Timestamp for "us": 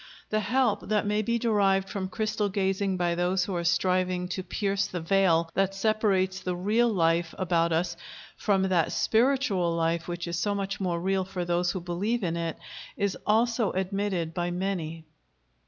7.71-7.95